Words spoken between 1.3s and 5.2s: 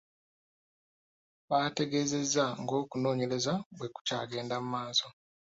Bategeezezza ng'okunoonyereza bwe kukyagenda mu maaso.